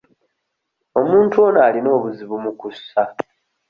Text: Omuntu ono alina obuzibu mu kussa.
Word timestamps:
Omuntu 0.99 1.35
ono 1.47 1.59
alina 1.67 1.89
obuzibu 1.97 2.35
mu 2.43 2.51
kussa. 2.59 3.03